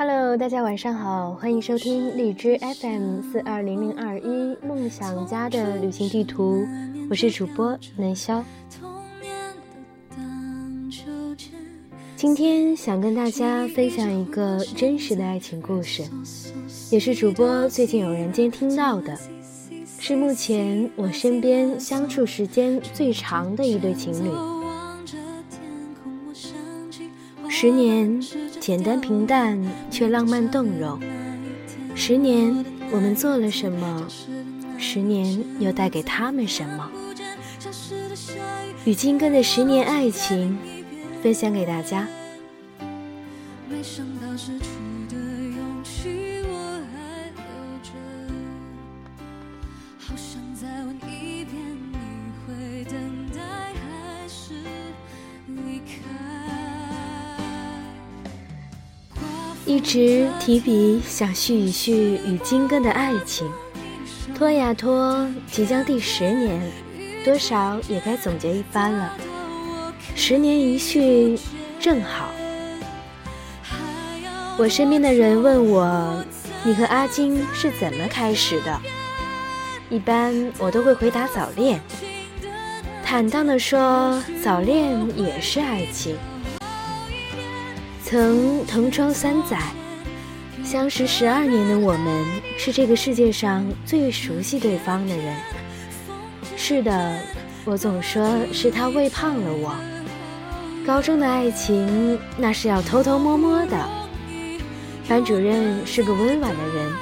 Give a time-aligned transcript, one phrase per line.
[0.00, 6.66] Hello，大家晚上好，欢迎收听荔枝 FM 四二零零二一梦想家的旅行地图，
[7.10, 8.42] 我是主播南潇。
[12.16, 16.02] 今天想跟大家分享一个真实的爱情故事，
[16.90, 19.14] 也是主播最近偶然间听到的，
[19.98, 24.30] 是目前我身边相处时间最长的一对情侣。
[27.50, 28.18] 十年，
[28.60, 29.58] 简单平淡
[29.90, 31.00] 却浪漫动容。
[31.94, 34.06] 十年，我们做了什么？
[34.78, 36.90] 十年，又带给他们什么？
[38.84, 40.56] 与金哥的十年爱情。
[41.22, 42.08] 分享给大家。
[49.98, 51.54] 好想再问一遍，
[51.92, 51.96] 你
[52.46, 52.94] 会等
[53.34, 53.40] 待
[53.74, 54.54] 还是
[55.46, 56.29] 离开
[59.70, 63.48] 一直提笔想续一续与金哥的爱情，
[64.36, 66.60] 拖呀拖，即将第十年，
[67.24, 69.14] 多少也该总结一番了。
[70.16, 71.38] 十年一续，
[71.78, 72.32] 正好。
[74.58, 76.20] 我身边的人问我
[76.66, 78.76] ：“你和阿金是怎么开始的？”
[79.88, 81.80] 一般我都会回答：“早恋。”
[83.06, 86.16] 坦荡地说：“早恋也是爱情。”
[88.10, 89.56] 曾同窗三载，
[90.64, 92.26] 相识十二年的我们，
[92.58, 95.36] 是这个世界上最熟悉对方的人。
[96.56, 97.16] 是的，
[97.64, 99.76] 我总说是他喂胖了我。
[100.84, 103.88] 高中的爱情，那是要偷偷摸摸的。
[105.06, 106.92] 班主任是个温婉的人，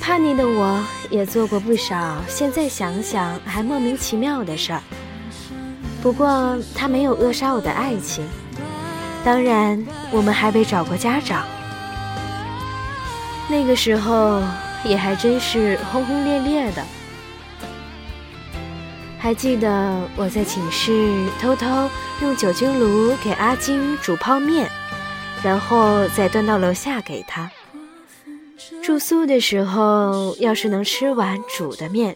[0.00, 4.80] 叛逆的我也做过不少，现在想想还莫名其妙的事儿。
[6.02, 8.24] 不过他没有扼杀我的爱情。
[9.24, 11.46] 当然，我们还被找过家长。
[13.48, 14.42] 那个时候
[14.84, 16.84] 也还真是轰轰烈烈的。
[19.18, 21.88] 还记得我在寝室偷偷
[22.20, 24.70] 用酒精炉给阿金煮泡面，
[25.42, 27.50] 然后再端到楼下给他。
[28.82, 32.14] 住宿的时候，要是能吃完煮的面，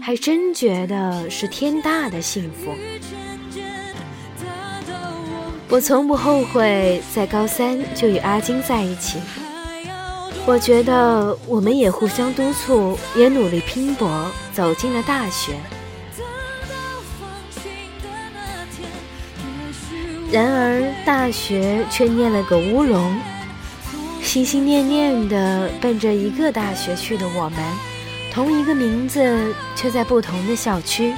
[0.00, 2.74] 还真觉得是天大的幸福。
[5.72, 9.18] 我从不后悔在高三就与阿金在一起。
[10.44, 15.54] 我觉得我们也互相督促，也努力拼搏，走进了大学。
[20.30, 23.18] 然而，大学却念了个乌龙。
[24.20, 27.58] 心心念念的奔着一个大学去的我们，
[28.30, 31.14] 同一个名字，却在不同的校区。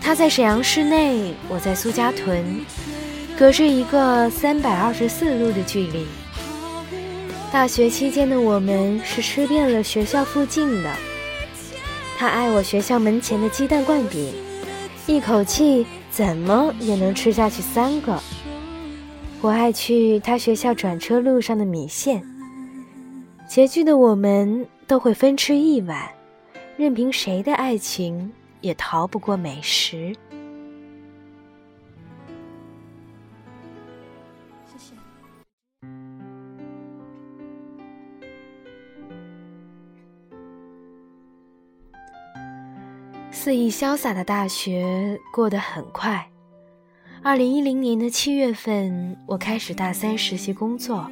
[0.00, 2.64] 他在沈阳市内，我在苏家屯，
[3.38, 6.04] 隔着一个三百二十四路的距离。
[7.52, 10.92] 大学期间的我们是吃遍了学校附近的。
[12.18, 14.34] 他爱我学校门前的鸡蛋灌饼，
[15.06, 15.86] 一口气。
[16.10, 18.18] 怎么也能吃下去三个。
[19.40, 22.20] 我爱去他学校转车路上的米线。
[23.48, 26.08] 拮据的我们都会分吃一碗，
[26.76, 28.32] 任凭谁的爱情
[28.62, 30.12] 也逃不过美食。
[43.48, 46.28] 肆意潇洒的大学过得很快。
[47.22, 51.10] 二零一零年的七月份，我开始大三实习工作。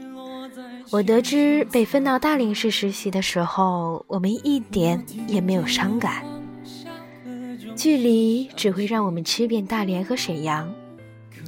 [0.90, 6.22] 我得知被分到大连市实习的时候，我们一点也没有伤感。
[7.74, 10.70] 距离只会让我们吃遍大连和沈阳。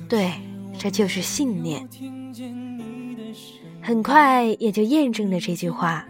[0.09, 0.32] 对，
[0.78, 1.87] 这就是信念。
[3.83, 6.09] 很快也就验证了这句话。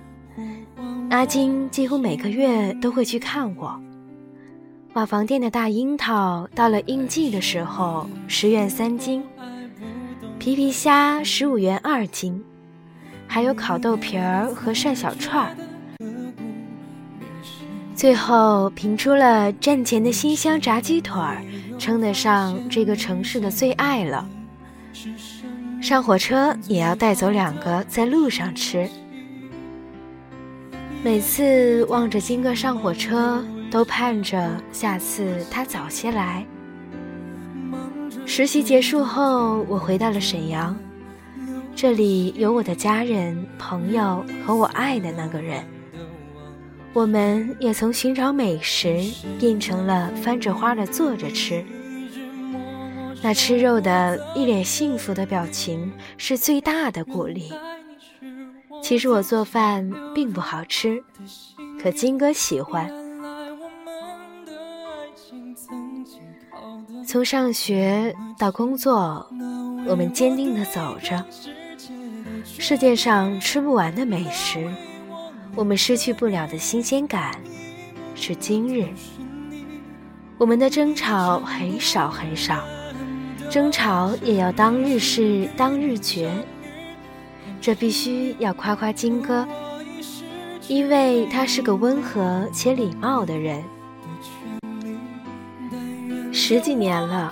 [1.11, 3.83] 阿金几乎每个月都会去看我。
[4.95, 9.23] 瓦房店的大樱桃到了应季的时候，十元三斤；
[10.39, 12.43] 皮皮虾十五元二斤，
[13.27, 15.55] 还有烤豆皮儿和涮小串儿。
[17.95, 21.45] 最后评出了站前的新香炸鸡腿儿，
[21.79, 24.29] 称得上这个城市的最爱了。
[25.81, 28.89] 上火车也要带走两个，在路上吃。
[31.05, 33.45] 每次望着金哥上火车。
[33.71, 36.47] 都盼着下次他早些来。
[38.27, 40.77] 实习结束后，我回到了沈阳，
[41.75, 45.65] 这里有我的家人、朋友和我爱的那个人。
[46.93, 48.99] 我们也从寻找美食
[49.39, 51.65] 变成了翻着花的坐着吃。
[53.23, 57.53] 那吃肉的一脸幸福的表情是最大的鼓励。
[58.83, 61.03] 其实我做饭并不好吃，
[61.83, 62.91] 可金哥喜欢。
[67.09, 69.27] 从上学到工作，
[69.87, 71.25] 我们坚定地走着。
[72.45, 74.71] 世界上吃不完的美食，
[75.55, 77.35] 我们失去不了的新鲜感，
[78.15, 78.87] 是今日。
[80.37, 82.63] 我们的争吵很少很少，
[83.49, 86.31] 争吵也要当日事当日决。
[87.59, 89.49] 这必须要夸夸金哥，
[90.69, 93.65] 因为他是个温和且礼貌的人。
[96.49, 97.31] 十几年了，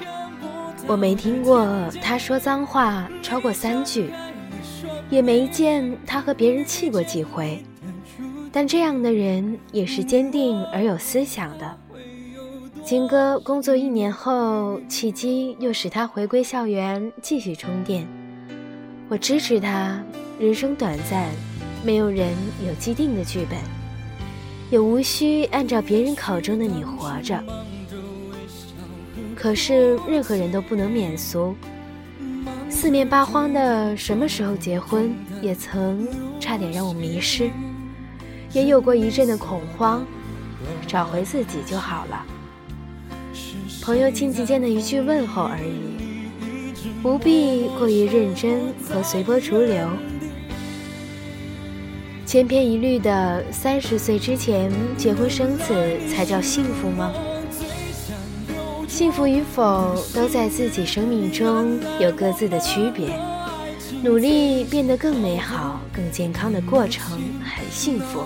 [0.86, 1.66] 我没听过
[2.02, 4.10] 他说脏话超过三句，
[5.08, 7.58] 也没见他和别人气过几回。
[8.52, 11.78] 但这样的人也是坚定而有思想的。
[12.84, 18.06] 金哥工作一年后，契机又使他回归校园继续充电。
[19.08, 19.98] 我支持他。
[20.38, 21.30] 人生短暂，
[21.82, 22.34] 没有人
[22.68, 23.58] 有既定的剧本，
[24.70, 27.42] 也无需按照别人口中的你活着。
[29.36, 31.54] 可是任何人都不能免俗。
[32.68, 36.08] 四面八荒的什么时候结婚，也曾
[36.40, 37.48] 差点让我迷失，
[38.52, 40.04] 也有过一阵的恐慌。
[40.86, 42.24] 找回自己就好了。
[43.82, 49.88] 朋友亲戚间的一句问候而已，不必过于认真和随波逐流。
[52.24, 55.74] 千篇一律的三十岁之前结婚生子
[56.08, 57.12] 才叫幸福吗？
[58.96, 63.10] 幸福与否都在自己生命中有各自的区别。
[64.02, 67.12] 努力变得更美好、更健康的过程
[67.44, 68.24] 很幸福。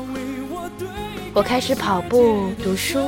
[1.34, 3.00] 我开始跑步、读书，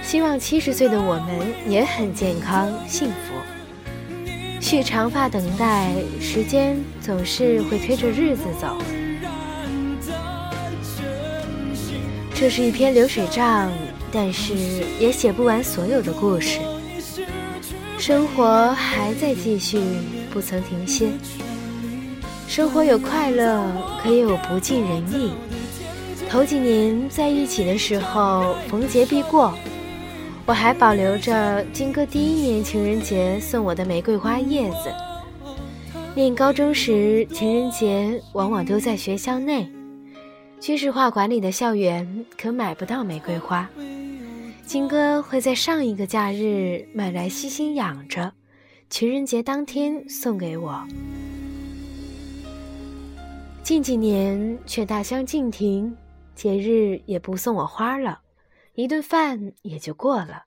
[0.00, 3.34] 希望七十岁的我们也很健康、幸福。
[4.60, 8.78] 蓄长发等待，时间总是会推着日子走。
[12.32, 13.72] 这是一篇流水账，
[14.12, 14.54] 但是
[15.00, 16.60] 也写不完所有的故事。
[18.02, 19.78] 生活还在继续，
[20.32, 21.12] 不曾停歇。
[22.48, 23.64] 生活有快乐，
[24.02, 25.30] 可也有不尽人意。
[26.28, 29.54] 头几年在一起的时候，逢节必过。
[30.44, 34.92] 我还保留着金哥第一年情人节送我的玫瑰花叶子。
[36.16, 39.70] 念高中时，情人节往往都在学校内。
[40.58, 43.70] 军事化管理的校园可买不到玫瑰花，
[44.64, 48.32] 金哥会在上一个假日买来细心养着，
[48.88, 50.82] 情人节当天送给我。
[53.62, 55.94] 近几年却大相径庭，
[56.34, 58.20] 节日也不送我花了，
[58.74, 60.42] 一顿饭也就过了。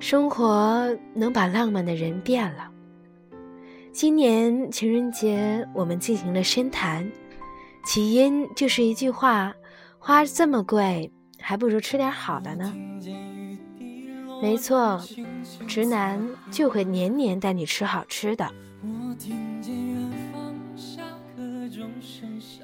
[0.00, 2.70] 生活能把浪漫的人变了。
[3.92, 7.10] 今年情人节，我们进行了深谈。
[7.84, 9.52] 起因就是一句话：
[9.98, 11.10] 花这么贵，
[11.40, 12.72] 还不如吃点好的呢。
[14.40, 15.00] 没错，
[15.66, 18.48] 直男就会年年带你吃好吃的。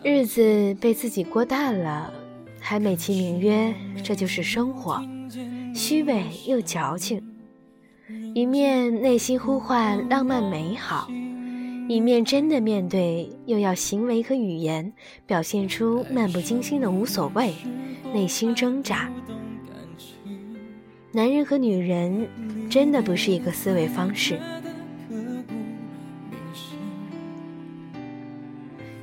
[0.02, 2.12] 日子被自己过淡了，
[2.60, 5.02] 还美其名曰这就是生活，
[5.74, 7.22] 虚伪又矫情。
[8.34, 11.08] 一面内心呼唤浪漫美好。
[11.86, 14.92] 一面真的面对，又要行为和语言
[15.26, 17.52] 表现出漫不经心的无所谓，
[18.12, 19.10] 内心挣扎。
[21.12, 22.26] 男人和女人
[22.70, 24.38] 真的不是一个思维方式。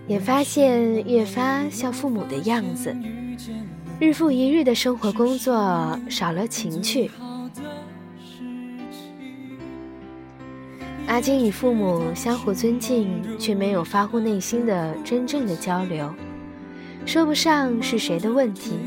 [0.07, 2.93] 也发现越发像父母的样子，
[4.00, 7.09] 日复一日的生活工作少了情趣。
[11.12, 16.10] 阿金与父母相互尊敬，却没有发乎内心的真正的交流，
[17.06, 18.80] 说不上是谁的问题，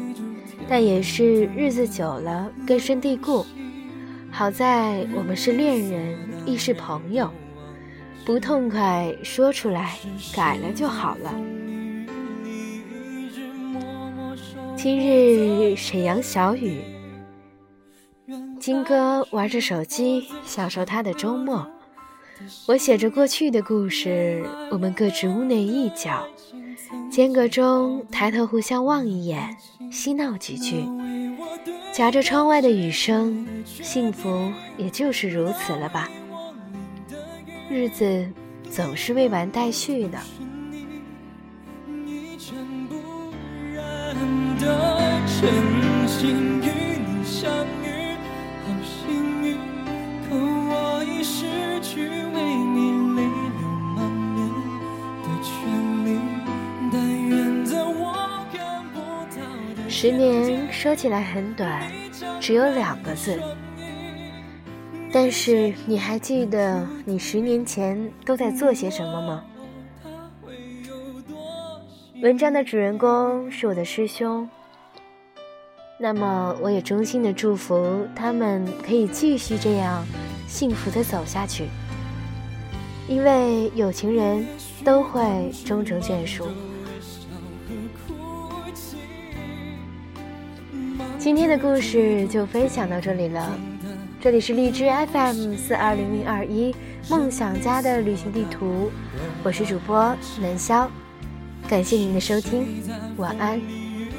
[0.67, 3.45] 但也是日子久了根深蒂固。
[4.31, 7.31] 好在我们是恋人，亦是朋友，
[8.25, 9.99] 不痛快说出来，
[10.35, 11.31] 改了就好了。
[14.75, 16.81] 今日沈阳小雨，
[18.59, 21.71] 金哥玩着手机，享受他的周末。
[22.67, 26.27] 我写着过去的故事，我们各执屋内一角，
[27.11, 29.57] 间隔中抬头互相望一眼，
[29.91, 30.85] 嬉闹几句，
[31.93, 36.09] 夹着窗外的雨声，幸福也就是如此了吧。
[37.71, 38.27] 日子
[38.71, 40.19] 总是未完待续的。
[45.41, 45.51] 真
[46.09, 46.67] 心与
[47.05, 47.84] 你泪
[60.05, 61.91] 十年说起来很短，
[62.39, 63.41] 只有两个字。
[65.11, 69.45] 但是你还记得你十年前都在做些什么吗？
[72.23, 74.47] 文章的主人公是我的师兄。
[75.99, 80.05] 那么，我也衷心的祝福他们可以继续这样
[80.47, 81.65] 幸福的走下去，
[83.09, 84.47] 因为有情人
[84.85, 86.47] 都会终成眷属。
[91.25, 93.59] 今天的故事就分享到这里了，
[94.21, 96.77] 这里是荔枝 FM 四二零零二一
[97.09, 98.91] 梦想家的旅行地图，
[99.43, 100.87] 我是主播南潇，
[101.67, 102.67] 感谢您的收听，
[103.17, 103.59] 晚安，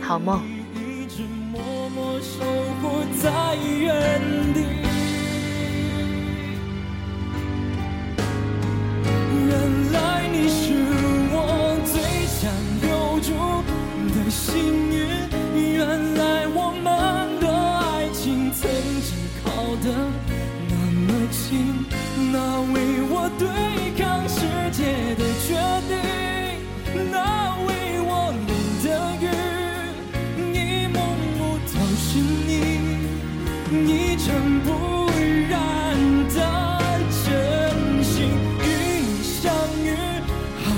[0.02, 0.42] 好梦。
[3.80, 3.94] 原。
[9.94, 10.74] 来你是
[11.32, 13.30] 我最想留住
[14.12, 14.95] 的幸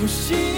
[0.08, 0.57] 心。